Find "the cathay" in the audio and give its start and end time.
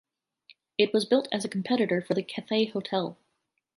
2.15-2.65